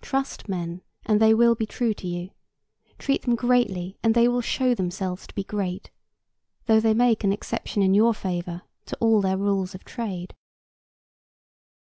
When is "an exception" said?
7.24-7.82